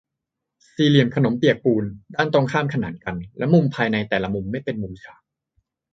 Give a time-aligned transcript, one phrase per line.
[0.75, 5.21] สี่เหลี่ยมขนมเปียกปูน ด้านตรงข้ามขนานกัน และมุมภายในแต่ละมุมไม่เป็นมุมฉาก